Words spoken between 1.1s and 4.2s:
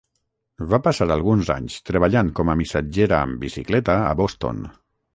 alguns anys treballant com a missatgera amb bicicleta